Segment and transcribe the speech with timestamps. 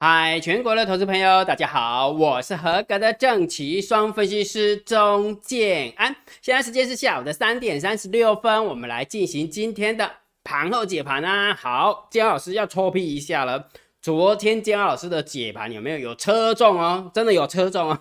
[0.00, 6.14] 嗨，全国的投资朋友，大家好，我是合格的正奇双分析师钟建安。
[6.40, 10.08] 现在时间是下午的三点三十六分，我们来进行今天的
[10.44, 11.52] 盘后解盘啊。
[11.52, 13.68] 好，姜老师要抽批一下了。
[14.00, 17.10] 昨天姜老师的解盘有没有有车中哦？
[17.12, 17.98] 真的有车中哦。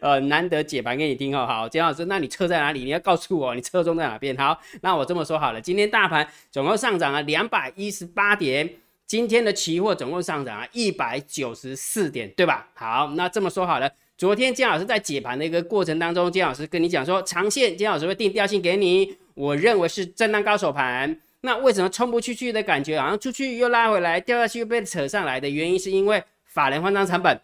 [0.00, 1.44] 呃，难得解盘给你听哦。
[1.44, 2.84] 好，姜老师，那你车在哪里？
[2.84, 4.36] 你要告诉我你车中在哪边。
[4.36, 8.70] 好，那我这么说好了，今天大盘总共上涨了两百一十八点。
[9.10, 12.68] 今天的期货总共上涨了一百九十四点，对吧？
[12.74, 21.20] 好，那这么说好了，昨天姜老师在解盘的一个过程当中，姜老师跟你讲说，长线姜老师会定调性给你，我认为是震荡高手盘。
[21.40, 27.40] 那为什么冲不出去的感觉，好像出去又拉回来，掉下去又被扯上来的原因，是因为法人换仓成本，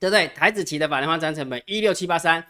[0.00, 0.28] 对不对？
[0.28, 2.42] 台子期的法人换仓成本一六七八三。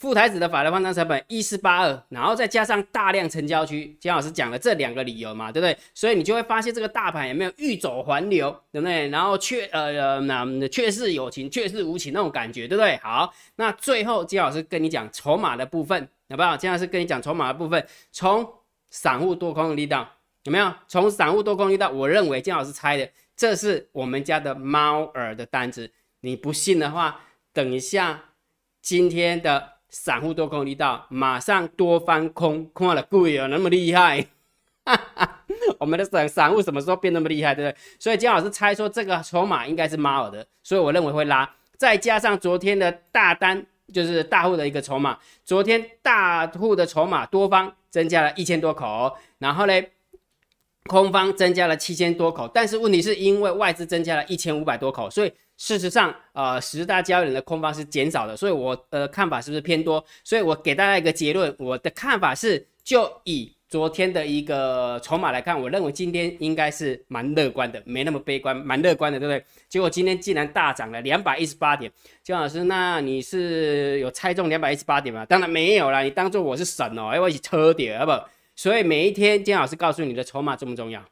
[0.00, 5.76] 副台子的法律换仓成本一四八二，然后再加上大量成交区，姜老师讲了这两个理由嘛，对不对？
[5.92, 9.08] 所以你就会发现这个大盘有没有欲走还流，对不对？
[9.10, 12.96] 然后却呃那却是有情，却是无情那种感觉，对不对？
[13.02, 16.56] 好，那最后姜老师跟你讲筹码的部分，好不好？
[16.56, 18.50] 姜老师跟你讲筹码的部分，从
[18.88, 20.10] 散户多空的力道
[20.44, 20.72] 有没有？
[20.88, 27.20] 从散户多空力道，我认为姜老师猜的，这是我们家的猫耳的单子，你不信的话，
[27.52, 28.30] 等一下
[28.80, 29.79] 今天的。
[29.90, 34.24] 散户多空力道，马上多翻空，空了贵哦，那么厉害，
[35.78, 37.76] 我们的散散户什么时候变那么厉害，对不对？
[37.98, 49.82] 所以姜老师猜说这个筹码应该是猫耳的，所以我认为会拉，再加上昨天的大单，就是大户的一个筹码，昨天大户的筹码多方增加了一千多口，然后呢，
[50.86, 55.32] 空方增加了七千多口，但是问题是因为外资增加了一千五百多口，所以。
[55.60, 60.02] 事实上，呃，十大交易人的空方是减少的，所以我呃看法是不是偏多？
[60.24, 69.44] 所以我给大家一个结论，我的看法是，就以昨天的一个筹码来看，我认为今天应该是蛮乐观的，没那么悲观，蛮乐观的，对不对？
[69.68, 71.92] 结果今天竟然大涨了两百一十八点，
[72.22, 75.26] 姜老师，那你是有猜中两百一十八点吗？
[75.26, 78.12] 当然没有啦，你当做我是神哦，要我一起抽点，好不？
[78.56, 81.04] 所以每一天姜老师告诉你的筹码重不重要？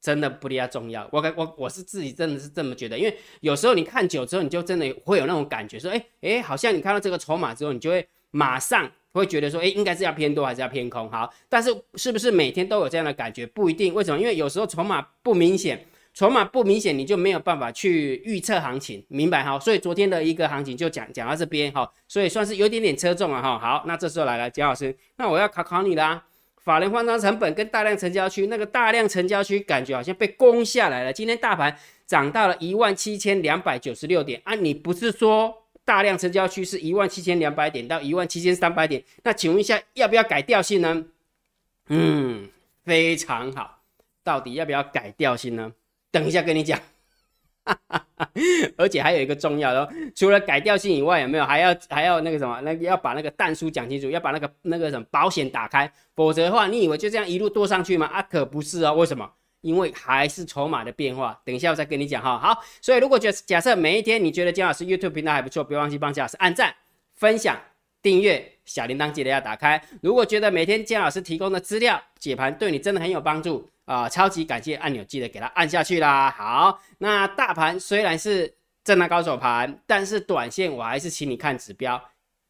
[0.00, 11.10] 真的不比较重要，我我我是自己真的是这么觉得，因为有时候你看久之后，你就真的会有那种感觉，说，哎哎，好像你看到这个筹码之后，你就会马上会觉得说，哎，应该是要偏多还是要偏空？
[11.10, 13.44] 好，但是是不是每天都有这样的感觉？
[13.46, 14.20] 不一定，为什么？
[14.20, 19.58] 因为有时候筹码不明显，筹码不明显，你就没有办法去预测行情，明白哈？
[19.58, 23.58] 所以昨天的一个行情就讲讲到这边哈，所以算是有点点车重了哈。
[23.58, 26.24] 好，那这时候来了，姜老师，那我要考考你啦。
[26.68, 31.10] 法人换仓成本跟大量成交区，那个大量成交区感觉好像被攻下来了。
[31.10, 31.74] 今天大盘
[32.06, 34.54] 涨到了一万七千两百九十六点啊！
[34.54, 39.02] 你不是说大量成交区是一万七千两百点到一万七千三百点？
[39.22, 41.06] 那请问一下，要不要改调性呢？
[41.88, 42.46] 嗯，
[42.84, 43.80] 非常好。
[44.22, 45.72] 到底要不要改调性呢？
[46.10, 46.78] 等一下跟你讲。
[48.76, 52.60] 而且还有一个重要的，除了改调性以外，有没有还要还要那个什么？
[52.62, 58.06] 那个要把那个蛋书讲清楚，要把那个那个什么保险打开，否则的话，你以为就这样一路剁上去吗？
[58.06, 58.92] 啊，可不是啊！
[58.92, 59.30] 为什么？
[59.60, 61.40] 因为还是筹码的变化。
[61.44, 62.38] 等一下我再跟你讲哈。
[62.38, 66.74] 好，所以如果觉得假设每一天你觉得姜老师 YouTube 频道还不错，别忘记帮姜老师按赞、
[67.14, 67.56] 分享、
[68.00, 69.82] 订阅，小铃铛记得要打开。
[70.00, 73.68] 如果觉得每天姜老师提供的资料解盘对你真的很有帮助。
[73.88, 76.30] 啊，超级感谢按钮，记得给它按下去啦。
[76.30, 78.54] 好，那大盘虽然是
[78.84, 81.98] 震荡高手盘，但是短线我还是请你看指标。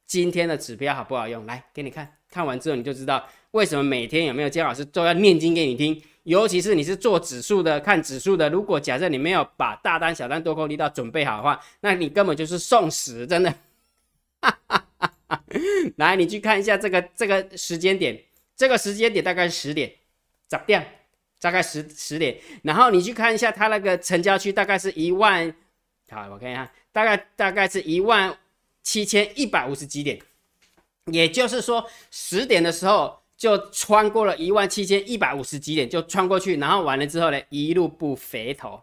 [0.04, 1.47] 今天的指标好不好用？
[1.47, 6.03] 来给你看，看完之后你就知道为什么每天有没有姜老师都要念经给你听。
[6.25, 13.55] 尤其是你是做指数的，看指数的，如果假设你没有把大单、小单、多空力道准备好的话，那你根本就是送死，真的。
[15.97, 18.20] 来，你去看一下这个这个时间点，
[18.56, 19.91] 这个时间点大概是十点，
[20.49, 20.84] 咋样？
[21.41, 25.54] 大概十十点，然后你去看一下它那个成交区，大概是一万，
[26.10, 28.37] 好，我看一下，大概大概是一万
[28.82, 30.19] 七千一百五十几点，
[31.06, 38.81] 也就是说十点的时候就穿过了一万七千一百五十几点，就穿过去，然后完了之后呢，一路不回头，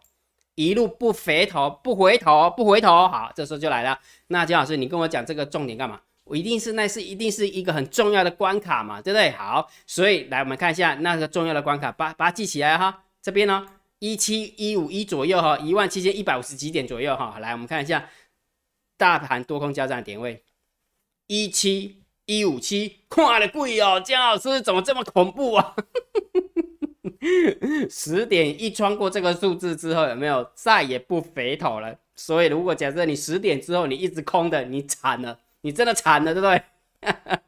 [0.54, 3.98] 一路不回头，不回头，不回头，好，这时候就来了。
[4.28, 6.00] 那姜老师，你跟我讲这个重点干嘛？
[6.26, 9.30] 我一定是那是一定是一个很重要的关卡嘛，对不对？
[9.30, 13.04] 好，所以来我们看一下那个重要的关卡，把把它记起来哈。
[13.22, 13.64] 这边呢，
[14.00, 17.38] 一七一五一左右哈，一万七千一百五十几点左右哈。
[17.38, 18.10] 来，我们看一下
[18.96, 20.42] 大盘多空交战点位，
[21.28, 25.76] 一七一五七，跨的贵哦，姜老师怎么这么恐怖啊？
[27.88, 31.96] 十点一穿过这个数字之后，有没有再也不回头了？
[32.16, 35.38] 所以如果假设你十点之后你一直空的，你惨了。
[35.66, 36.62] 你真的惨了，对不对？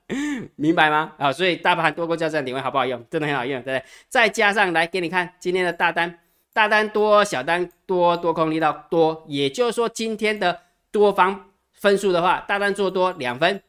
[0.56, 1.12] 明白吗？
[1.18, 3.00] 啊，所以大盘多空交战点位好不好用？
[3.08, 3.88] 真的很好用，对不对？
[4.08, 6.18] 再加上来给你看今天的大单，
[6.52, 10.60] 大单多，小单多，多空力道多，也就是说今天的
[10.90, 13.62] 多方分数的话，大单做多两分，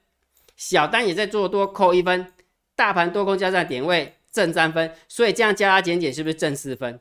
[0.56, 2.34] 小单也在做多扣一分，
[2.76, 7.00] 大盘多空交战点位正三分，所以这样加加减减是不是正四分？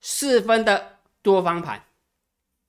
[0.00, 1.80] 四分的多方盘。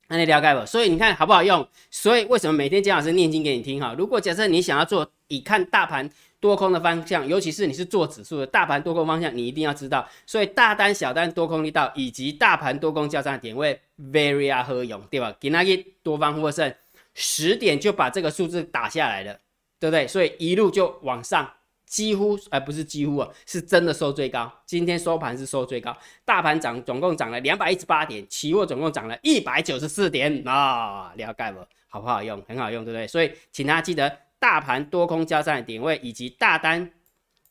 [0.07, 0.65] 那你了解不？
[0.65, 1.67] 所以你看好不好用？
[1.89, 3.95] 所以为什么每天姜老师念经给你听哈？
[3.97, 6.07] 如果假设你想要做以看大盘
[6.39, 10.07] 多空的方向，尤其是你是做指数的大盘多空方向，你一定要知道。
[10.27, 15.35] 所以大单、小单多空力道以及大盘多空交叉点位，very 啊合勇，对吧？
[15.39, 16.71] 给那个多方获胜，
[17.15, 19.33] 十点就把这个数字打下来了，
[19.79, 20.07] 对不对？
[20.07, 21.51] 所以一路就往上。
[21.85, 24.51] 几乎，而不是几乎啊，是真的收最高。
[24.65, 25.95] 今天收盘是收最高，
[26.25, 31.59] 大盘涨总共涨了两百一十八点，期货总共涨了一百九十四点啊，了解不？
[31.87, 32.41] 好不好用？
[32.47, 33.07] 很好用，对不对？
[33.07, 36.91] 所以，请大家记得大盘多空交战的点位以及大单、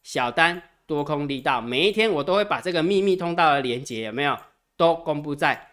[0.03, 4.37] 小单多空力道，每一天我都会把这个秘密通道的连接有没有
[4.77, 5.69] 都公布在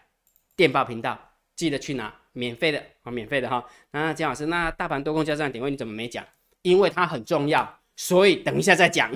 [0.56, 1.18] 电报频道，
[1.54, 3.62] 记得去拿，免费的啊，免费的哈。
[3.90, 6.24] 那姜老师，那大盘多空交战的点位你怎么没讲？
[6.62, 7.78] 因为它很重要。
[8.04, 9.08] 所以等一下再讲，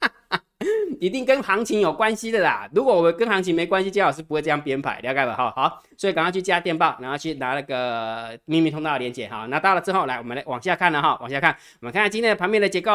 [1.00, 2.68] 一定跟行情有关系的啦。
[2.74, 5.34] 如果我跟行情没关系，姜老师不会这样编排，了解吧？
[5.34, 12.92] 哈，好，所以赶快去加电报，然后去拿那个秘密通道的连接，哈，拿到了之后，来，我们来往下看了哈，往下看，我们看看今天的盘面的结构。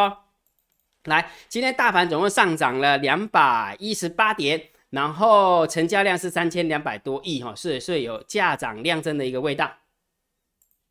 [1.05, 4.61] 来，今天大盘总共上涨了两百一十八点，
[4.91, 9.71] 然后成交量是三千两百多亿，哈，是是有价涨量增的一个味道。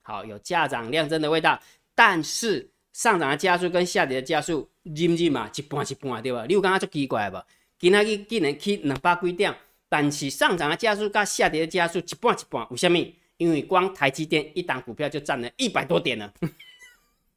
[0.02, 1.60] 好，有价涨量增的味道，
[1.94, 2.72] 但是。
[2.92, 6.44] 上涨的加速跟下跌的加速，认认嘛，一半一半对吧？
[6.46, 7.42] 你有感觉足奇怪无？
[7.78, 9.54] 今仔日竟然去两百几点，
[9.88, 12.98] 但是上涨的加速跟下跌的加速一半一半，为什么？
[13.36, 16.30] 因为光台积电一档股票就占了一百多点了，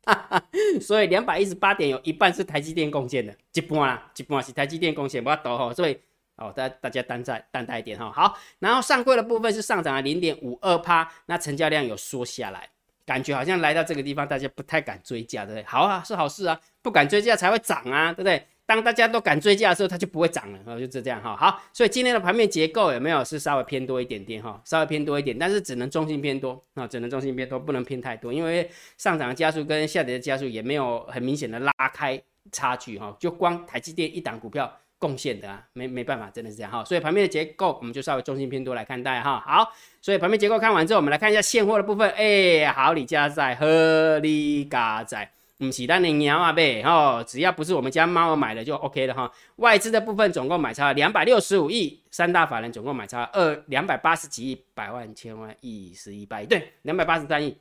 [0.82, 5.74] 所以两百一十八点有一半是台积电贡献的，一半啦，一半是台积电贡献，不要抖吼。
[5.74, 5.98] 所以
[6.36, 8.12] 哦，大大家担在担待一点哈。
[8.12, 12.70] 好，然后上柜的部分是上涨了零点五二趴，那成交量有缩下来。
[13.06, 15.64] 感觉好像来到这个地方，大家不太敢追价，对不对？
[15.66, 18.46] 好啊，是好事啊，不敢追价才会涨啊，对不对？
[18.66, 21.36] 当大家都敢追价的时候，它就不会涨了，哦，就这样哈。
[21.36, 24.62] 好，所以今天的盘面结构有没有是稍微偏多一点点哈？
[24.64, 32.20] 稍微偏多一点，但是只能中性偏多啊，只能中性偏多，不能偏太多，因为上涨的加速跟下跌的加速也没有很明显的拉开
[32.54, 34.80] 差距哈，就光台积电一档股票。
[35.04, 36.82] 贡献的啊，没没办法，真的是这样哈。
[36.86, 39.44] 所以盘面的结构，我们就稍微中心偏多来看待哈。
[39.46, 39.70] 好，
[40.02, 42.10] 所以盘面结构看完之后，我们来看一下现货的部分。
[42.12, 47.22] 哎，好，李家仔合理嘎仔，唔是单的鸟啊呗哈。
[47.26, 49.30] 只要不是我们家猫买的就 OK 了哈。
[49.58, 57.58] 外资的部分总共买超两百六十五亿，三大法人总共买超二两百八十几亿，百万千万亿十亿百亿，对，两百八十三亿，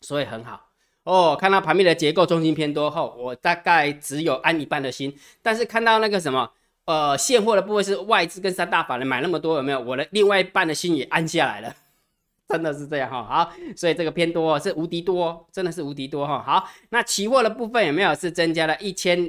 [0.00, 0.71] 所以很好。
[1.04, 5.12] 哦，看到盘面的结构中心偏多后，我大概只有安一半的心。
[5.42, 6.48] 但是看到那个什么，
[6.84, 9.80] 呃，现货的部分是外资跟三大法人买那么多，有没有？
[9.80, 11.74] 我的另外一半的心也安下来了，
[12.48, 13.24] 真的是这样哈。
[13.24, 16.40] 好，所以这个偏多是无敌多，真的是无敌多哈。
[16.40, 19.28] 好，那期货的部分有没有是增加了一千，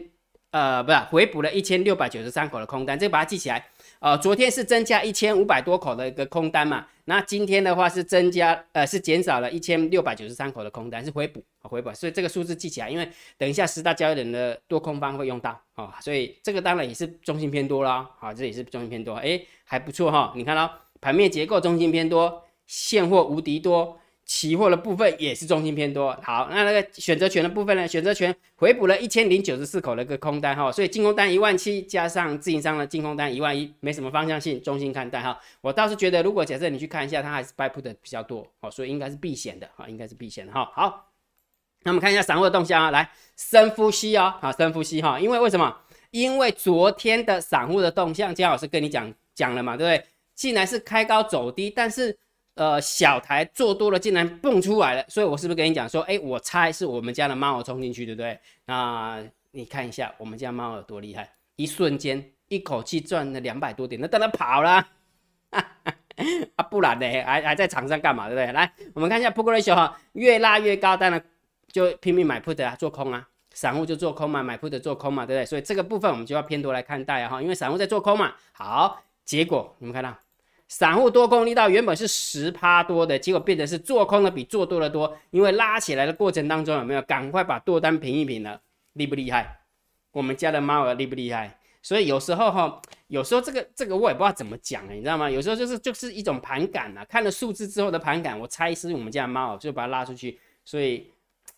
[0.52, 3.66] 呃，不是回补了一千六百九十三口的空单，这个把它记起来。
[4.04, 20.70] 呃，昨天是增加一千五百多口的一个空单嘛，那今天的话是增加，呃，是减少了一千六百九十三口的空单，是回补，回补，所以这个数字记起来，因为等一下十大交易人的多空方会用到，啊，所以这个当然也是中心偏多啦，好，这也是中心偏多，哎，还不错哈，你看到
[21.00, 23.98] 盘面结构中心偏多，现货无敌多。
[24.26, 27.88] 期货的部分也是中心偏多，好，那那个选择权的部分呢？
[27.88, 35.38] 选择权回补了一千零九十四口的一个空单哈，所以进攻单一万七加上自营商的进攻单一万一，没什么方向性，中心看待哈。
[35.62, 40.72] 我倒是觉得，如果假设你去看一下，它还是 buy put 的比较多，哦，所以应该是避险的哈，应该是避险的哈。
[40.74, 41.12] 好，
[41.84, 45.76] 那我们看一下散户的动向啊，来深呼吸哦，好，深呼吸哈，因为为什么？
[46.12, 50.08] 因为昨天的散户的动向，姜老师跟你讲讲了嘛，对不对？
[50.36, 52.18] 既然是开高走低，但是
[52.56, 58.40] 呃，小台做多了，竟然蹦出来了，所以我是不是跟你讲说，哎，我猜是我们家的猫儿冲进去，对不对？
[58.66, 64.88] 那你看一下我们家猫儿多厉害，一瞬间一口气赚了两百多点，那当然跑了，
[65.50, 68.52] 啊，不然呢，还还在场上干嘛，对不对？
[68.52, 71.24] 来，我们看一下 put ratio 哈，越拉越高，当然
[71.72, 75.46] 就拼命买 put 啊，做空啊，散户就做空嘛，买 put 做空嘛，对不对？
[75.46, 78.34] 所以这个部分我们就要偏多来看待啊，哈，因为散户在做空嘛。
[78.52, 80.16] 好，结果你们看到。
[80.68, 88.60] 散户多空力道原本是十趴多的，结果变成是做空的比做多的多，因为拉起来的过程当中有没有赶快把多单平一平了，
[88.94, 89.60] 厉不厉害？
[90.12, 91.60] 我们家的猫儿厉不厉害？
[91.82, 95.30] 所以有时候哈，有时候这个这个我也不知道怎么讲你知道吗？
[95.30, 101.12] 有时候就是就是一种盘感啊，看了数字之后的盘感，我猜是我们家的猫儿就把它拉出去，所以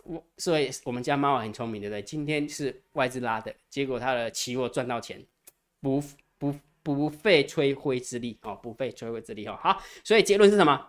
[0.04, 2.02] 我所以我们家猫儿很聪明，对不对？
[2.02, 5.24] 今天是外资拉的，结果它的期货赚到钱，
[5.80, 6.04] 不
[6.38, 6.54] 不。
[6.86, 9.58] 不费吹灰之力哦，不费吹灰之力哦。
[9.60, 10.80] 好，所以结论是什么？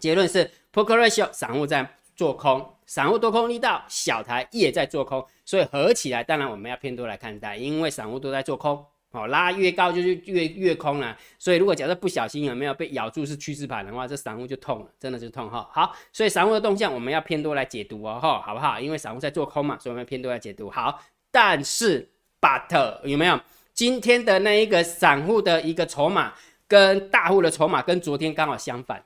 [0.00, 8.82] 结论是 poker ratio 散户在做空，散户多空力道小台也在做空，所以合起来，当然我们要偏多来看待，因为散户都在做空。
[9.12, 15.68] 好，拉越高就是越越空了，所以如果假设不小心有没有被咬住是趋势盘的话，这散户就痛了，真的就痛哈。
[15.70, 18.80] 好，所以散户的动向我们要偏多来解读哦，哈，好不好？
[18.80, 20.70] 因为散户在做空嘛，所以我们要偏多来解读。
[20.70, 22.08] 好，但是
[22.40, 23.38] but 有没有
[23.72, 26.34] 今天的那一个散户的一个筹码
[26.66, 29.04] 跟大户的筹码跟昨天刚好相反，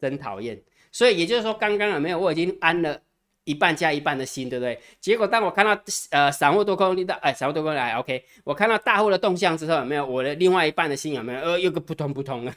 [0.00, 0.60] 真讨厌。
[0.90, 3.00] 所以也就是说，刚刚有没有我已经安了。
[3.44, 4.80] 一半加一半的心，对不对？
[5.00, 5.76] 结果当我看到
[6.10, 11.40] 呃散户多空力道，哎，散户多空来，OK，我看到大户的动向之后，有没有我的另外一半的心有没有？
[11.40, 12.54] 呃，又个扑通扑通的，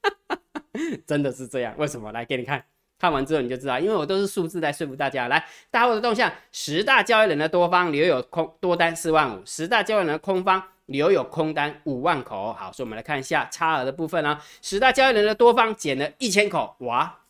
[1.06, 1.74] 真的是这样？
[1.78, 2.12] 为什么？
[2.12, 2.62] 来给你看，
[2.98, 5.28] 看完之后你就知道，因为我都是数字在说服大家。
[5.28, 12.52] 来，大户的动向，十大交易人的多方留有空多单四万五，十大交易人的空方留有空单五万口。
[12.52, 17.20] 好，所以我们来看一下差额的部分啊，十大交易人的多方减了一千口，哇，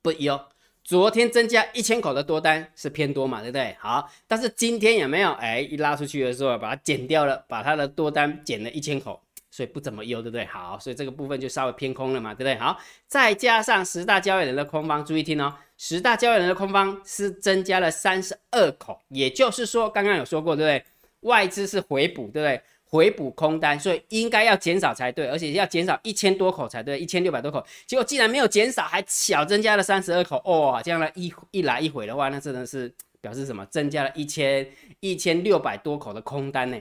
[0.00, 0.40] 不优。
[0.84, 3.76] 昨天增加一千口的多单是偏多嘛，对不对？
[3.78, 5.32] 好，但是今天有没有？
[5.32, 9.20] 哎，一拉出去的时候把它减掉了，把它的多单减了一千口，
[9.50, 10.44] 所以不怎么优，对不对？
[10.46, 12.56] 好，所以这个部分就稍微偏空了嘛，对不对？
[12.56, 20.84] 好，再加上十大交易人的空方，注意听哦，十大交易人的空方是增加了三十二口，也就是说，刚刚有说过，对不对？
[21.28, 22.62] 外资是回补，对不对？
[22.90, 27.62] 回补空单，所以应该要减少才对，而且要减少一千多口才对，一千六百多口。
[27.86, 32.90] 结果既然没有减少，还小增加了三十二口，哦，这样的一一来一回的话，那真的是
[33.20, 33.66] 表示什么？
[33.66, 34.66] 增加了一千
[35.00, 36.80] 一千六百多口的空单呢，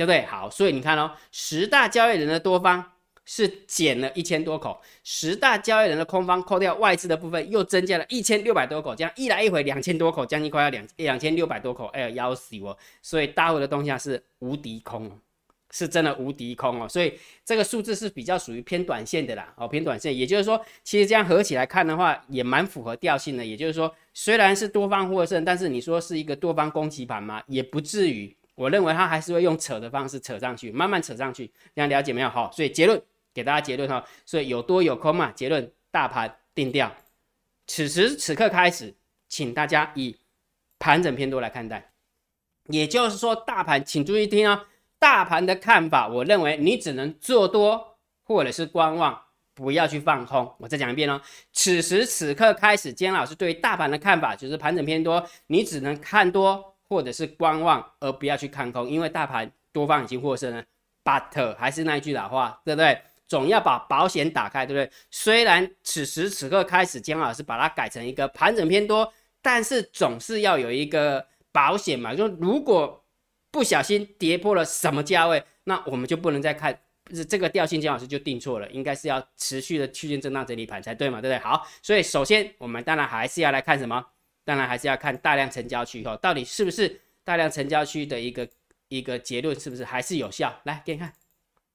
[0.00, 0.24] 对不对？
[0.24, 2.82] 好，所以你看哦，十大交易人的多方
[3.26, 12.74] 是减了一千多口，十大交易人的空方扣掉外资的部分，又增加了一千六百多口，这样一来一回两千多口，将近快要两两千六百多口，哎呀，要死我！
[13.02, 15.20] 所以大户的动向是无敌空。
[15.72, 17.12] 是真的无敌空哦，所以
[17.44, 23.44] 这个数字是比较属于偏短线的啦，哦，偏短线，也就是说，其实这样合起来看的话，也蛮符合调性的。
[23.46, 27.42] 也就是说，虽然是多方获胜，但是你说是一个多方攻击盘吗？
[27.46, 28.34] 也不至于。
[28.60, 32.28] 我认为它还是会用扯的方式扯上去，慢慢扯上去，这样了解没有？
[32.28, 33.00] 好，所以结论
[33.32, 36.92] 给大家结论哈，所以有多有空嘛，结论大盘定调。
[37.66, 38.94] 此时此刻开始，
[39.30, 40.14] 请大家以
[40.78, 41.90] 盘整偏多来看待，
[42.66, 44.66] 也就是说，大盘请注意听啊。
[44.98, 49.18] 大盘的看法，我认为你只能做多或者是观望，
[49.54, 50.54] 不要去放空。
[50.58, 51.18] 我再讲一遍哦，
[51.54, 60.62] 此时此刻开始，姜老师对大盘的看法就是盘整偏多，你只能看多或者是观望，而不要去看空，因为大盘多方已经获胜了。
[61.02, 63.00] But 还是那一句老话，对不对？
[63.26, 64.92] 总要把保险打开，对不对？
[65.10, 72.98] 虽然此时此刻开始，姜老师把它改成一个盘整偏多，但是总是要有一个保险嘛，就如果。
[73.52, 76.72] 不小心跌破了什么价位，那我们就不能再看，
[77.12, 81.38] 是这个调性，姜老师就定错了，应该是要持续的区间震荡整理盘才对嘛，对不对？
[81.42, 84.06] 好，所以首先我们当然还是要来看什么？
[84.50, 88.48] 当然还是要看大量成交区后到底是不是大量成交区的一个
[88.88, 90.52] 一个结论是不是还是有效？
[90.64, 91.12] 来给你看，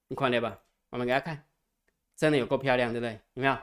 [0.08, 0.58] 你看了吧？
[0.90, 1.42] 我们给他看，
[2.14, 3.18] 真的有够漂亮，对不对？
[3.32, 3.56] 有没有？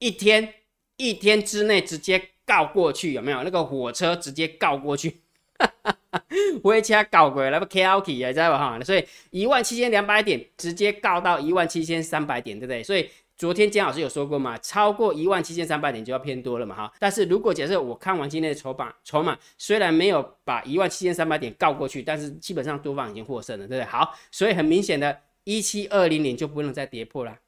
[0.00, 0.52] 一天
[0.96, 3.44] 一天之内直接告过去，有没有？
[3.44, 5.20] 那个火车直接告过去。
[5.60, 6.24] 哈哈哈，
[6.64, 8.80] 回家搞鬼了不 k o k 也，知道吧哈？
[8.82, 12.82] 所以一万七千两百点直接告到一万七千三百点，对不对？
[12.82, 16.92] 所以昨天姜老师有说过嘛，超过一万七千三百点就要偏多了嘛哈。
[16.98, 23.90] 但是如果假设我看完今天的筹码，筹码虽然没有把一万七千三百点告过去，但是基本上多方已经获胜了，对不对？
[23.90, 27.38] 好，所以很明显的，一七二零零就不能再跌破了，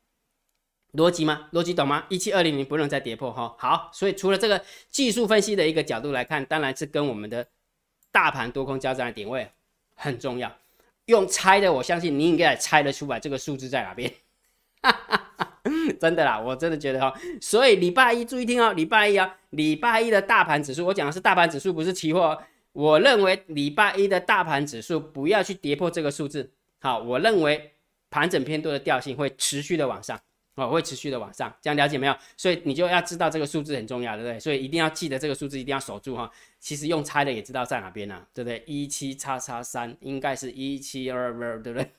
[0.93, 1.49] 逻辑吗？
[1.53, 2.05] 逻辑懂吗？
[2.09, 3.55] 一七二零零不能再跌破哈。
[3.59, 7.47] 好，所以除了这个技术分析的一个角度来看，当然是跟我们的。
[8.11, 9.49] 大盘多空交战的点位
[9.95, 10.51] 很重要，
[11.05, 14.11] 用猜的，我相信你应该也猜得出来这个数字在哪边。
[16.01, 22.41] 真的啦，我真的觉得哈，所以礼拜一注意听哦，礼拜一啊，礼拜一的大盘指数，我讲的是大盘指数，不是期货。
[22.73, 26.51] 我认为礼拜一的大盘指数不要去跌破这个数字。
[26.81, 27.73] 好，我认为
[28.11, 30.19] 盘整偏多的调性会持续的往上。
[30.55, 32.17] 哦，会持续的往上，这样了解没有？
[32.37, 34.41] 所以你就要知道这个数字很重要，对不对？
[34.41, 36.29] 所以一定要记得这个数字，一定要守住哈。
[36.59, 38.61] 其实用猜的也知道在哪边呢，对不对？
[38.67, 41.93] 一七叉叉三应该是一七二二，对不对？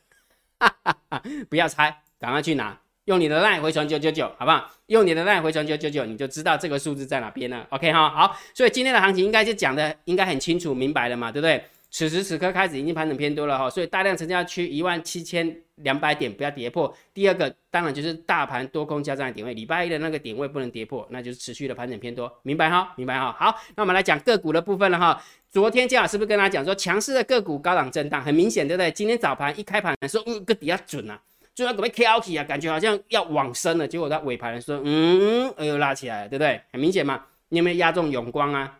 [0.60, 0.76] 哈
[1.10, 2.78] 哈不要猜，赶快去拿，
[3.10, 4.70] 用你的 line 回传九九九，好不好？
[4.86, 7.66] 用你的 line 回传九九九，你就知道这个数字在哪边了。
[7.72, 8.38] OK 哈，好。
[8.54, 11.60] 所以今天的行情应该就讲的应该很清楚明白了嘛，对不对？
[11.90, 16.96] 此时此刻开始已经盘整偏多了哈，所以大量成交区一万七千两百点不要跌破。
[17.12, 22.94] 第二个当然就是大盘多空交战的点位，礼拜一的那个点位不能跌破，那就是持续的盘整偏多，明白哈？
[22.96, 23.36] 明白哈？
[23.40, 25.20] 好，那我们来讲个股的部分了哈。
[25.50, 28.92] 昨天姜老师不是跟大家讲说，强势的个股高档震荡，很明显对不对？
[28.92, 31.20] 今天早盘一开盘的时候，嗯，个底下准啊，
[31.60, 36.62] 就要准备 K O K 啊，感觉好像要往生了，结果在尾盘的时候，嗯，哎呦拉起来了，对不对？
[36.72, 38.80] 很明显嘛，你有没有压中永光啊？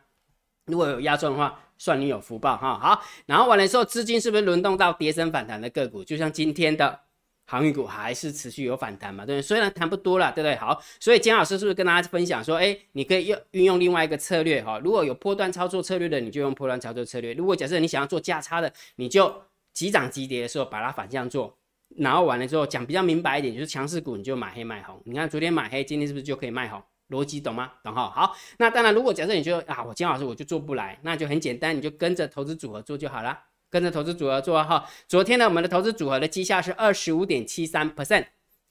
[0.66, 1.60] 如果有压中的话。
[1.82, 6.04] 算你有福报哈，好，然后完了之后，资金是不是轮动到跌升反弹的个股？
[6.04, 7.00] 就像今天的
[7.46, 9.42] 航运股还是持续有反弹嘛，对不对？
[9.42, 10.58] 虽然谈不多了，对不对？
[10.58, 19.34] 好，所以姜老师是不是跟大家分享说，哎，你可以用运用另外一个策略哈，如果有波段操作策略的，你就用波段操作策略；如果假设你想要做价差的，你就
[19.74, 21.59] 急涨急跌的时候把它反向做。
[21.98, 25.02] 然后完了之后讲比较明白一点，就是强势股你就买黑卖红。
[25.06, 26.82] 你看昨天买黑，今天是不是就可以卖红？
[27.10, 27.72] 逻辑懂吗？
[27.84, 28.08] 懂哈？
[28.12, 33.36] 好，那当然，如果假设你觉得啊，我金老师我就做不来，那就很简单，你就跟着投资组合做就好了，
[33.68, 34.88] 跟着投资组合做哈。
[35.08, 38.28] 昨天呢，我们的投资组合的绩效是二十五点七三 percent，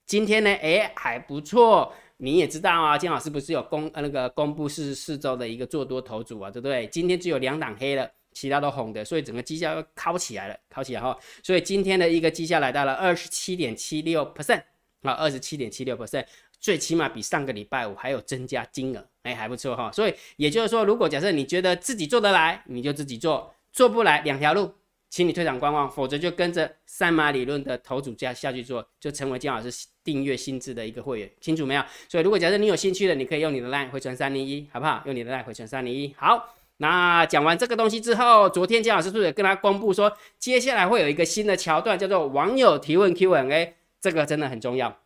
[0.07, 1.93] 今天呢，哎还不错。
[2.19, 6.87] 你也知道啊，金老师不是有公呃那个公布四十四周的一个做多头组啊，对不对？
[6.89, 11.19] 今天只有两档黑了，其他都红的，所以整个绩效又靠起来了，靠起来哈。
[11.43, 14.63] 所以今天的一个绩效来到了二十七点七六 percent
[15.03, 16.25] 啊，二十七点七六 percent。
[16.61, 19.93] 最起码比上个礼拜五还有增加金额，哎，还不错哈。
[19.93, 24.75] 所以也就是说，如果假设你觉得自己做得来，你就自己做；做不来，两条路，
[25.09, 31.85] 请你退场观望，否则就跟着三马理论的头主家下去做，就成为金老师订阅薪资的一个会员，清楚没有？
[32.09, 35.01] 所以如果假设你有兴趣的，你可以用你的 line 回传三零一，好不好？
[35.07, 36.13] 用你的 line 回传三零一。
[36.19, 45.01] 好，那讲完这个东西之后，昨天金老师是不是也跟他公布说，接下来会有一个新的桥段，叫做网友提问 Q&A，这个真的很重要。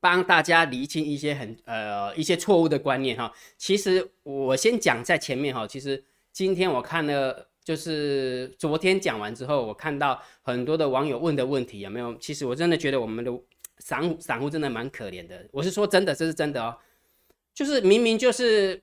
[0.00, 12.14] 帮大家厘清一些很呃一些错误的观念哈，其实我先讲在前面哈，其实今天我看了就是昨天讲完之后，我看到很多的网友问的问题有没有？
[12.18, 13.32] 其实我真的觉得我们的
[13.78, 16.76] 散户散户真的蛮可怜的，我是说真的，这是真的哦，
[17.52, 18.80] 就是明明就是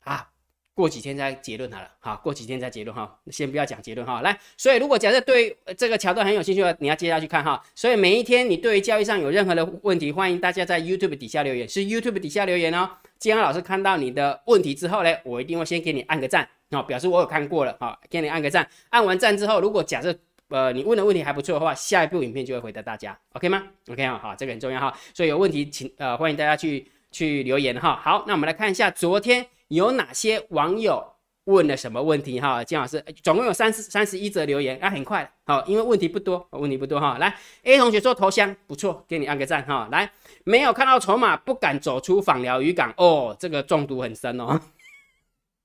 [0.00, 0.30] 啊。
[0.74, 4.22] 过几天再结论好了，好，过几天再结论哈，先不要讲结论哈。
[4.22, 7.62] 来，所以如果假设对这个桥段很有兴趣的，你要接下去看哈。
[7.76, 12.90] 所以每一天你对于交易上有任何的问题，欢迎大家在 YouTube 底下留言，是 YouTube 底下留言哦。
[13.20, 18.68] 金安老师看到你的问题之后呢，我一定会先给你按个赞，哦，表示我有看过了，好，给你按个赞。
[18.90, 20.12] 按完赞之后，如果假设
[20.48, 24.92] 呃你问的问题还不错的话，下一部影片就会回答大家，OK 吗？OK 啊，好，这个很重要哈。
[25.14, 27.94] 所以有问题请呃欢迎大家去去留言哈。
[28.02, 29.46] 好，那我们来看一下昨天。
[29.74, 31.04] 有哪些网友
[31.44, 32.40] 问了什么问题？
[32.40, 37.18] 哈，金老师总共有三十三十一则留言，啊，很快，好，因为问题不多，问题不多哈。
[37.18, 39.88] 来，A 同学说头像不错，给你按个赞哈。
[39.90, 40.10] 来，
[40.44, 44.60] 没有看到筹码，不敢走出访寮渔港哦，这个中毒很深哦。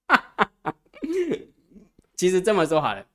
[2.17, 3.05] 其实这么说好了，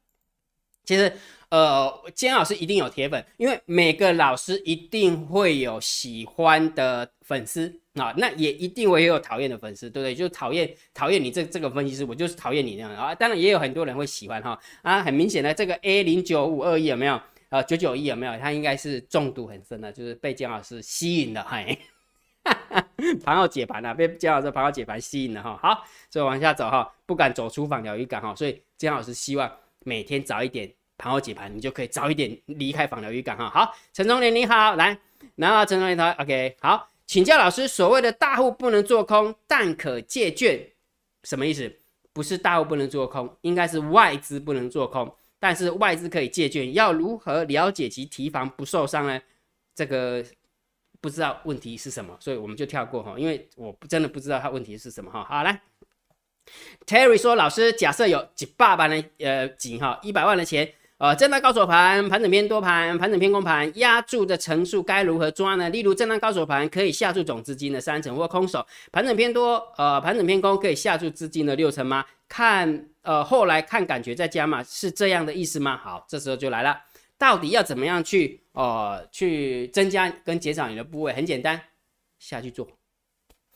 [0.84, 1.12] 其实
[1.54, 7.72] 呃，金老师一定有铁粉，因为每个老师一定会有喜欢的粉丝。
[7.94, 10.12] 啊，那也一定会有讨厌的粉丝，对不对？
[10.16, 13.14] 就讨厌讨厌你这这个分析师，我就是讨厌你那样啊。
[13.14, 17.20] 当然也有很多人会喜欢哈啊，很明显的这个 A 零九五二一有没有？
[17.50, 18.36] 呃，九九一有没有？
[18.38, 21.78] 他应该是中毒很深的，就是被姜老师吸引了，嘿，
[23.22, 25.56] 盘后解盘啊，被姜老师盘后解盘吸引了哈。
[25.62, 29.48] 好，所以往下走哈，不敢走出访疗渔港哈，所以姜老师希望
[29.84, 33.50] 每天早一点盘后解盘，你就可以早一点离开访疗渔港哈。
[33.50, 34.98] 好，陈忠连你好，来，
[35.36, 36.88] 然后陈忠连他 OK 好。
[37.06, 40.58] 请教老师，所谓的大户不能做空，但可借券，
[41.22, 41.70] 什么意思？
[42.14, 49.20] 不是大户不能做空，应该是外资不能做空，但是外资可以借券，要如何了解其提防不受伤呢？
[49.74, 50.24] 这个
[51.02, 55.22] 不知道问题是什么，所以我们就跳过哈，因为我不真的不知道他问题是什么哈。
[55.24, 55.60] 好来
[56.86, 60.72] ，Terry 说，老师假设有几百万的呃几哈一百万的钱。
[61.04, 65.68] 呃，震荡高手盘、盘整偏多盘、盘整偏空盘，压住的层数该如何抓呢？
[65.68, 72.06] 例如，震荡高手盘可以下注总资金的三成或空手，盘整偏多，呃，盘整偏空可以下注资金的六成吗？
[72.26, 75.76] 看，呃，后来看感觉再加码，是这样的意思吗？
[75.76, 76.80] 好，这时候就来了，
[77.18, 81.12] 到底要怎么样去，呃，去增加跟减少你的部位？
[81.12, 81.60] 很简单，
[82.18, 82.66] 下去做，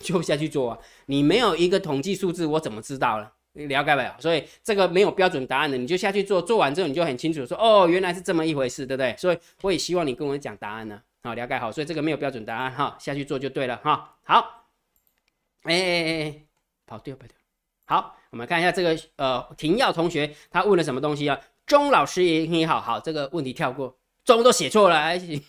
[0.01, 0.79] 就下去做啊！
[1.07, 3.33] 你没有一个统计数字，我怎么知道了？
[3.67, 4.11] 了解没有？
[4.19, 9.15] 所以这个没有标准答案的，你就下去做，做完之后你就很清楚，说哦，原来是这么一回事，对不对？
[9.19, 11.01] 所以我也希望你跟我讲答案呢。
[11.23, 14.17] 好，了解好，所以这个没有标准答案哈，下去做就对了哈。
[14.23, 14.65] 好，
[15.63, 16.35] 哎哎哎，
[16.87, 17.37] 跑掉跑掉。
[17.85, 21.39] 好，我们看一下这个呃，廷耀同学他问了什么东西啊？
[21.67, 25.43] 钟老师也你好，好，这个问题跳过，钟都写错了，还行。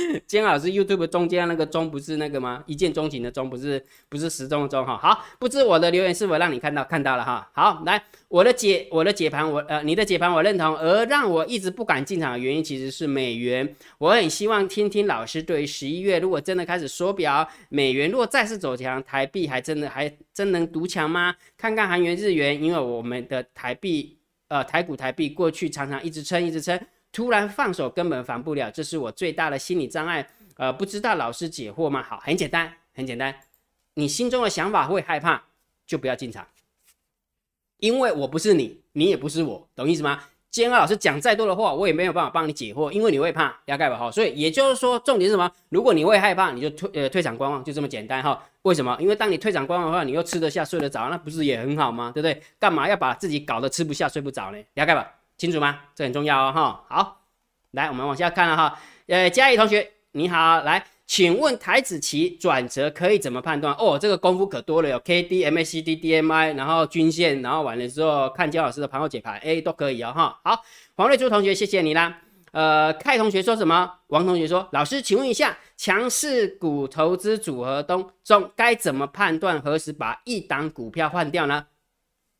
[0.26, 2.62] 金老师 YouTube 中间那个钟不是那个吗？
[2.66, 4.96] 一见钟情的钟不是不是时钟的钟哈。
[4.96, 7.50] 好，不知我的留言是否让你看到看到了哈。
[7.54, 13.74] 好，来我的解我的解盘我呃你的解盘我认同，而让我一直不敢进场的原因其实是美元。
[13.98, 21.34] 我很希望听听老师对于十一月如果真的开始缩表，美元如果再次走强，台币还真的还真能独强吗？
[21.56, 24.16] 看看韩元日元，因为我们的台币
[24.48, 26.78] 呃台股台币过去常常一直撑一直撑。
[27.12, 30.26] 突然放手根本防不了，这是我最大的心理障碍。
[30.56, 32.02] 呃，不知道老师解惑吗？
[32.02, 33.34] 好，很简单，很简单。
[33.94, 35.42] 你心中的想法会害怕，
[35.86, 36.46] 就不要进场。
[37.78, 40.24] 因为我不是你，你也不是我，懂意思吗？
[40.50, 43.96] 今天老师讲再多的话，我也没有办法帮你解惑，因为你会怕，了解吧？
[43.96, 45.50] 哈，所以也就是说，重点是什么？
[45.70, 48.42] 如果你会害怕，你就退呃退场观望，就这么简单哈。
[48.62, 48.96] 为什么？
[49.00, 52.12] 因为当你退场观望的话，你又吃得下睡得着，那不是也很好吗？
[52.14, 52.42] 对不对？
[52.58, 54.58] 干嘛要把自己搞得吃不下睡不着呢？
[54.74, 55.10] 了解吧？
[55.36, 55.80] 清楚吗？
[55.94, 56.84] 这很重要哦，哈。
[56.88, 57.22] 好，
[57.72, 58.78] 来，我们往下看了哈。
[59.06, 63.74] 呃，嘉义同学你好，来，请问台子期转折可以怎么判断？
[63.74, 70.40] 哦，这个功夫可多了，有 K D M A C D D M I，然后均线，然后完了之后看焦老师的盘后解盘，哎，都可以哦，哈。
[70.44, 70.62] 好，
[70.94, 72.20] 黄瑞珠同学，谢谢你啦。
[72.52, 73.90] 呃，凯同学说什么？
[74.08, 81.66] 王同学说，老师，请问一下，强势股投资组合中中该怎么判断何时把一档股票换掉呢？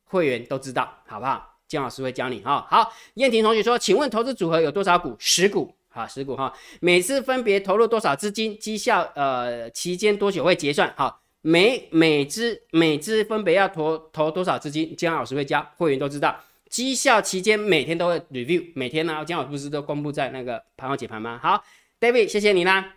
[0.05, 1.52] 会员都知道，好不好？
[1.73, 2.67] 姜老师会教你哈。
[2.69, 5.17] 好，燕婷同学说，请问投资组合有多少股？
[5.19, 6.53] 十股，好，十股哈。
[6.81, 8.59] 每次分别投入多少资金？
[8.59, 10.93] 绩效呃期间多久会结算？
[10.99, 14.95] 好，每每支每支分别要投投多少资金？
[14.95, 16.39] 姜老师会教，会员都知道。
[16.69, 21.41] 绩效期间每天都会 review，每天呢，姜老师不是都公布在那个盘后解盘吗？
[21.43, 21.65] 好
[21.99, 22.97] ，David，谢谢你啦。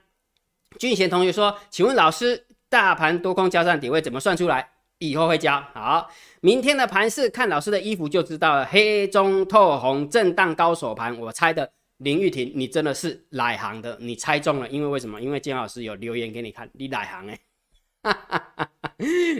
[0.77, 4.69] 俊贤同学说，请问老师，大盘多空交战点位怎么算出来？
[5.09, 5.63] 以后会教。
[5.73, 6.09] 好，
[6.41, 11.17] 明天的盘市看老师的衣服就知道了，黑中透红，震荡高手盘。
[11.19, 14.67] 我猜的林玉婷，你真的是来行的，你猜中了。
[14.69, 15.21] 因为为什么？
[15.21, 17.39] 因为金老师有留言给你看，你来行哎。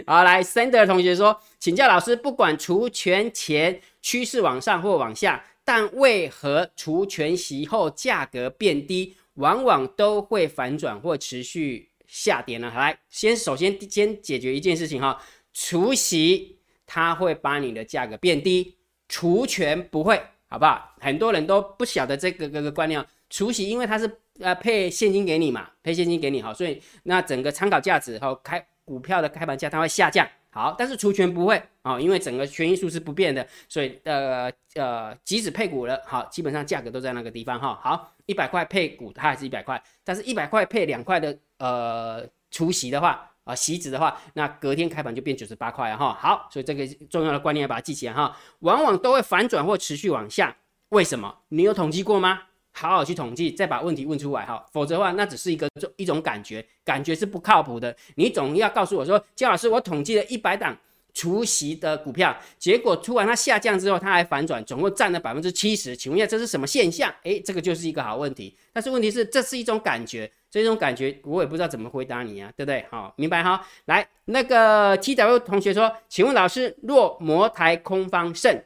[0.06, 12.72] 好，来 Sender 同学说，请教老师，不管除权前趋势往上或往下，但为何除权息后价格变低，往往都会反转或持续下跌呢？
[12.74, 15.20] 来，先首先先解决一件事情哈。
[15.58, 18.76] 除息它会把你的价格变低，
[19.08, 20.94] 除权不会，好不好？
[21.00, 23.02] 很多人都不晓得这个这个观念。
[23.30, 30.28] 除息因为它是呃配现金给你嘛，配现金给你好，所以那整个参考价值和开股票的开盘价它会下降。
[30.50, 37.80] 好，但是除权不会啊，因为整个权益数是不变的，所以呃呃即使配股了，好，基本上价格都在那个地方哈。
[37.82, 43.30] 好，一百块配股它还是一百块，但是一百块配两块的呃除息的话。
[43.46, 46.12] 啊，席子的话，那隔天开盘就变九十八块了哈。
[46.20, 48.36] 好，所以这个重要的观念要把它记起来哈。
[48.58, 50.54] 往往都会反转或持续往下，
[50.88, 51.32] 为什么？
[51.50, 52.42] 你有统计过吗？
[52.72, 54.66] 好好去统计，再把问题问出来哈。
[54.72, 57.96] 否则的话，那只是一个一种感觉，感觉是不靠谱的。
[58.16, 60.76] 你总要告诉我说，姜老师，我统计了一百档。
[61.18, 65.96] 除息的股票，结果突然它下降之后，它还反转，总共占了百分之七十。
[65.96, 67.10] 请问一下，这是什么现象？
[67.22, 68.54] 诶，这个就是一个好问题。
[68.70, 72.84] 但是问题是，这是一种感觉，这种感觉我也不知道怎么回答你啊，对不对？
[72.90, 73.66] 好，明白哈。
[73.86, 78.62] 来，那个 T W 同学说，请问老师，若摩台空方胜，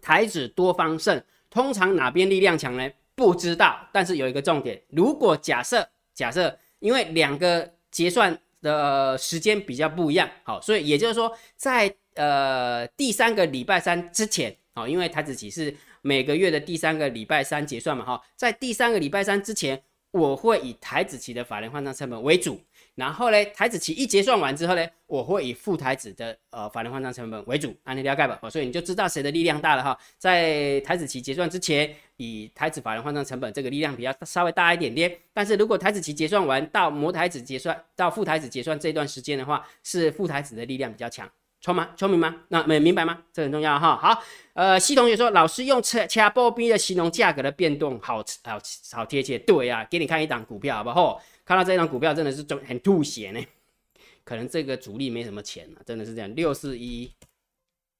[0.00, 2.90] 台指多方胜，通常哪边力量强呢？
[3.14, 3.88] 不知道。
[3.92, 8.38] 但是有一个重点，如果假设假设，因为两个结算。
[8.62, 22.60] 的时间比较不一样，好，所以也就是说，在呃第三个礼拜三之前，好，因为台子期是每个月的第三个礼拜三结算嘛，哈，在第三个礼拜三之前，我会以台子期的法人换仓成本为主。
[22.94, 28.38] 然后呢，台子期一结算完之后呢，我会以副台子的呃法人换仓成本为主，按你了解吧？
[28.42, 29.98] 哦，所以你就知道谁的力量大了哈。
[30.18, 35.10] 在台子期结算之前，以台子法人换仓成本这个力量比较稍微大一点点。
[35.32, 41.26] 但是如果台子期结算完到模台子结算到副台子结算这段时间的话，是副台子的力量比较强，
[41.62, 41.90] 聪吗？
[41.96, 42.42] 聪明吗？
[42.48, 43.22] 那没明白吗？
[43.32, 43.96] 这很重要哈。
[43.96, 44.22] 好，
[44.52, 48.60] 呃，系同学说老师用掐掐波比的形容价格的变动，好好
[48.92, 49.38] 好贴切。
[49.38, 51.22] 对呀，给你看一档股票好不好？
[51.44, 53.40] 看到这张股票真的是很吐血呢，
[54.24, 56.34] 可能这个主力没什么钱啊，真的是这样。
[56.34, 57.12] 六四一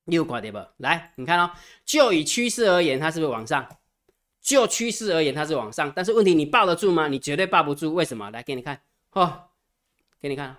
[0.06, 0.58] 六块对不？
[0.78, 1.48] 来，你看哦，
[1.84, 3.64] 就以趋势而言，它是不是往上？
[4.40, 5.92] 就趋势而言，它是往上。
[5.94, 7.06] 但是问题，你抱得住吗？
[7.06, 7.94] 你绝对抱不住。
[7.94, 8.28] 为什么？
[8.32, 8.80] 来给你看
[9.12, 9.42] 哦，
[10.20, 10.56] 给你看，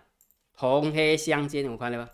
[0.55, 2.09] 红黑相间，我看到吧？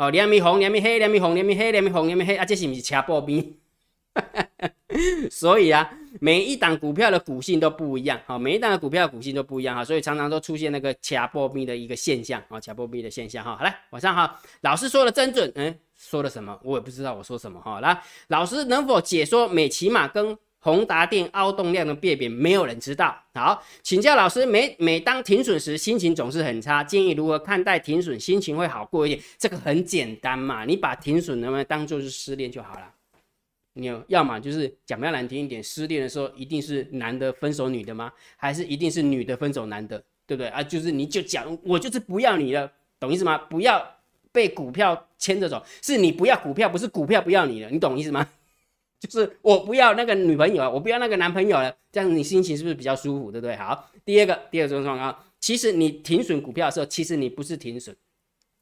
[0.00, 3.52] 哦，两米红，两米黑，两米红，两米黑，两米红，两米黑啊，这是不是车波边？
[5.30, 13.54] 所以啊，每一档股票的股性都不一样，好，每一档的股票的股性都不一样哈，所以常常都出现那个卡波比的一个现象啊，卡波比的现象哈。
[13.58, 16.58] 好来，晚上哈，老师说的真准，嗯，说了什么？
[16.64, 17.80] 我也不知道我说什么哈。
[17.80, 23.16] 来，老师能否解说美骑马跟宏达电凹动量的变别，没有人知道。
[23.34, 29.20] 好，请教老师，每每当停损时，心情总是很差，建议如何看待停损，心情会好过一点？
[29.38, 32.92] 这个很简单嘛，你把停损能不能当做是失恋就好了。
[33.72, 38.12] 你有要么就是讲比较难听一点，失恋的时候一定是男的分手女的吗？
[38.36, 40.02] 还是一定是女的分手男的？
[40.26, 40.62] 对不对啊？
[40.62, 43.38] 就是你就讲我就是不要你了，懂意思吗？
[43.38, 43.82] 不要
[44.30, 48.28] 被股票牵着走，是你不要股票，不是股票不要你了，你懂意思吗？
[49.00, 53.56] 就是我不要那个女朋友了，我不要那个男朋友了，这样你心情是不是比较舒服，对不对？
[53.56, 57.96] 好，第二个，第二种状况，其实你停损股票的时候，其实你不是停损，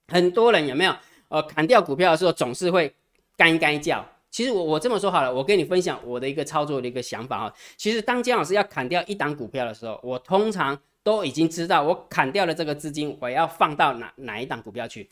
[0.06, 0.96] 很多人有没有？
[1.28, 2.90] 呃，砍掉股票的时候总是会
[3.36, 4.02] 干干叫。
[4.30, 7.54] 其实我我这么说好了，我跟你分享我的一个操作的一个想法哈。
[7.76, 15.10] 其实当姜老师要砍掉一档股票的时候，我通常都已经知道我砍掉了这个资金我要放到哪哪一档股票去。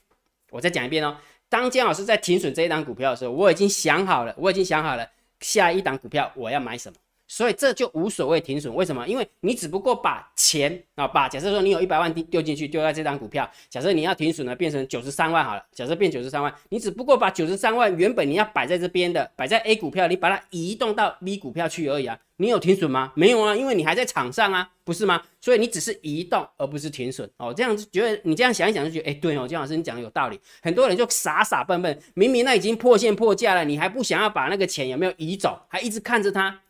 [0.50, 1.16] 我再讲一遍哦，
[1.48, 5.06] 当姜老师在停损这一档股票的时候，我已经想好了，我已经想好了。
[5.40, 6.98] 下一档股票我要买什么，
[7.36, 8.74] 所以这就无所谓停损。
[8.74, 9.06] 为什么？
[9.06, 13.46] 因为你只不过把钱啊，把假设说你有一百万丢丢进去，丢在这张股票。
[13.68, 15.62] 假设你要停损了，变成九十三万好了。
[15.70, 22.18] 假设变九十三万，你只不过把九十三万原本你要摆在这边的，摆在 A 股票，你把它移动到 B 股票去而已啊。
[22.38, 23.12] 你有停损吗？
[23.14, 25.22] 没有啊，因为你还在场上啊，不是吗？
[25.38, 27.52] 所以你只是移动，而不是停损哦。
[27.54, 30.40] 这样子觉得，你这样想一想就觉得，哎，对哦，姜老师你讲的有道理。
[30.62, 36.62] 很多人就傻傻笨笨，明明那已经破线破价了，你还不想要把那个钱有没有移走，还一直看着它。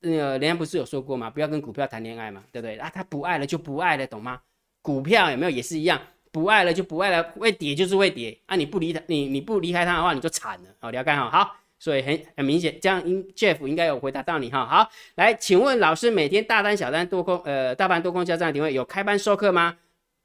[0.00, 1.28] 那个人家不是有说过吗？
[1.30, 2.76] 不要跟股票谈恋爱嘛，对不对？
[2.78, 4.40] 啊，他不爱了就不爱了，懂吗？
[4.82, 8.56] 股票有没有也是一样，不爱了就不爱了，会跌就是会跌啊。
[8.56, 10.70] 你不离他，你你不离开他的话，你就惨了。
[10.80, 11.56] 好，了解好，好。
[11.80, 14.66] 所以很很明显，这样应 Jeff 应该有回答到你哈。
[14.66, 19.76] 好，来，请问老师每天大单、小单、多空，呃，大盘多空交战的点位有开班授课吗？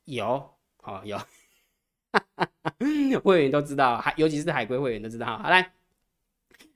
[0.06, 0.50] 有，
[0.82, 1.20] 好有，
[3.24, 5.38] 会员都知道，还尤其是海归会员都知道。
[5.38, 5.72] 好来，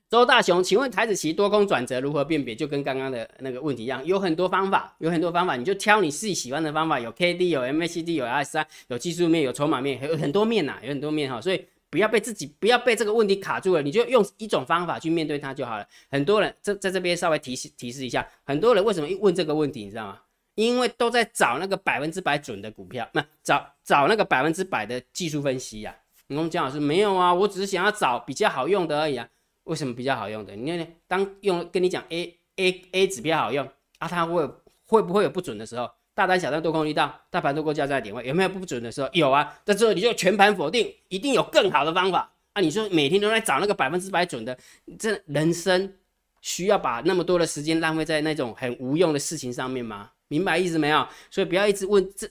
[0.08, 2.54] 周大雄，请问台子期多空转折如何辨别？
[2.54, 6.98] 就跟刚刚的那个问题一样，有很多方法，有很多方法，你就挑你自己喜欢的方法。
[6.98, 11.40] 有 K D，有 M A C D，有 rs 三，有技术面，有筹码面，有很多面呐，有很多面哈。
[11.40, 11.64] 所以。
[11.90, 15.86] 不要被自己不要被这个问题卡住了，你就用一种方法去面对它就好了。
[16.10, 20.18] 很多人这在这边稍微提示提示一下，很多人为什么一问这个问题，你知道吗？
[20.54, 25.96] 因为都在找那个百分之百准的股票，那找找那个百分之百的技术分析呀。
[26.26, 29.26] 你跟姜老师没有啊，我只是想要找比较好用的而已啊。
[29.68, 30.56] 为什么比较好用的？
[30.56, 33.66] 你看，当用跟你讲 A A A 指标好用
[33.98, 34.44] 啊，它会
[34.86, 35.88] 会不会有不准的时候？
[36.14, 39.08] 大单、小单多空力道，大盘多空交战点位有没有不准的时候？
[39.12, 42.60] 有啊，在这你就全盘否定，一定有更好的方法啊！
[42.60, 44.58] 你说每天都在找那个百分之百准的，
[44.98, 45.94] 这人生
[46.40, 50.10] 需要把那么多的时间浪费在那种很无用的事情上面吗？
[50.26, 51.06] 明白意思没有？
[51.30, 52.28] 所以不要一直问这，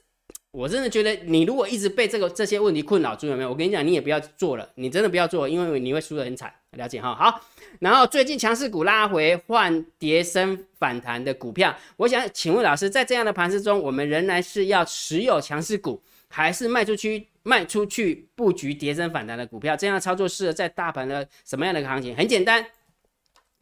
[0.51, 3.49] 我真的觉得你如果一直被这个这些问题困扰住，有没有？
[3.49, 6.53] 我跟你讲，你也不要做了，你真的不要做，因为你会输得很惨。
[6.77, 7.41] 了解哈，好。
[7.79, 19.75] 然后最近强势股拉回换跌升反弹的股票，我想请问老师，在这样的盘势中，我们仍然是要持有强势股，还是卖出去卖出去布局跌升反弹的股票？
[19.75, 22.15] 这样操作适合在大盘的什么样的一个行情？
[22.15, 22.65] 很简单，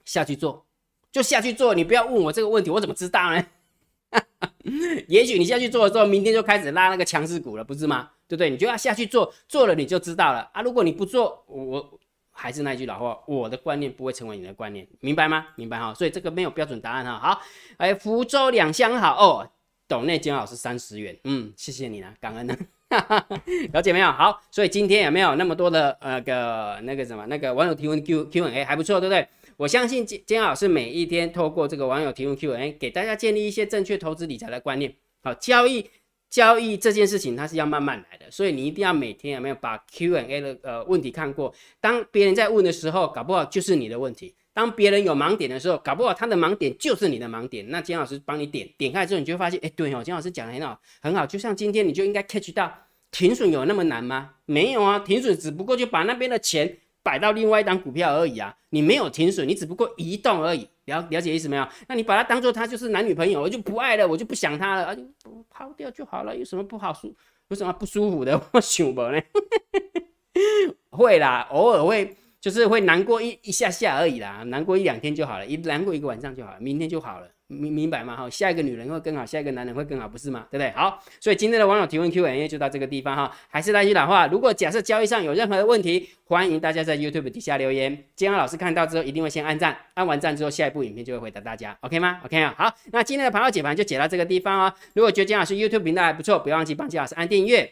[0.06, 0.66] 下去做
[1.12, 3.46] 就下去做，你不要问我这个问题，我怎么知道呢？
[5.08, 8.12] 也许你下去做了之后，明天就开始拉那个强势股了，不是吗？
[8.28, 8.50] 对不对？
[8.50, 10.62] 你就要下去做，做了你就知道了啊。
[10.62, 11.95] 如果你不做，我。
[12.38, 15.48] 还是那句老话，我的观念不会成为你的观念，明白吗？
[15.56, 17.18] 明白哈，所以这个没有标准答案哈。
[17.18, 17.42] 好，
[17.78, 19.50] 哎，福州两相好哦，
[19.88, 22.56] 董内金老师三十元，嗯，谢谢你啦，感恩呢，
[23.72, 24.12] 了解没有？
[24.12, 29.26] 好，所以今天有没有那么多的呃个那个什么那个网友提问 Q Q A 还不错，对不对？
[29.56, 34.94] 我相信金金老师每一天透过这个网友提问 Q A 给大家建立一些正确投资理财的观念，
[35.24, 35.90] 好，交易。
[36.30, 41.54] 交易这件事情，它是要慢慢来的，所以你一定要每天有没有把 Q&A 的呃问题看过？
[41.80, 47.70] 当别人在问的时候，搞不好就是你的问题；当别人有盲点的时候，搞不好他的盲点就是你的盲点。
[47.70, 51.26] 那金老师帮你点点开之后，你就会发现，哎，对哦，金老师讲的很好，很好。
[51.26, 52.72] 就像今天你就应该 catch 到
[53.12, 54.32] 停损有那么难吗？
[54.46, 56.80] 没有啊，停损只不过就把那边的钱。
[57.04, 61.68] 摆到另外一档股票而已啊，你没有停损，你只不过移动而已，了了解意思没有？
[61.88, 67.16] 那你把它当做他就是男女朋友，我就不爱了，我就不想他了，啊，就抛掉就好了，有什么不好舒，
[67.50, 68.40] 有什么不舒服的？
[68.54, 69.22] 我想不呢，
[70.92, 72.16] 会啦，偶尔会。
[72.42, 78.16] 就是会难过一一下下而已啦，难过一两天就好了，一难过一个晚上就好了，明天就好了，明明白吗？
[78.16, 80.48] 哈，下一个女人会更好，下一个男人会更好，不是吗？
[80.50, 80.72] 对不对？
[80.72, 83.32] 好，所以今天的网友提问 Q&A 就到这个地方哈。
[83.48, 94.74] 还是那句老话，如果假设交易上有任何的问题，欢迎大家在 YouTube 底下留言，金安老师看到之后一定会先按赞，按完赞之后下一部影片就会回答大家，OK 吗？OK 啊，好，那今天的盘后解盘就解到这个地方哦。
[94.94, 97.72] 如果觉得金老师 YouTube 频道还不错，不要忘记帮金老师按订阅。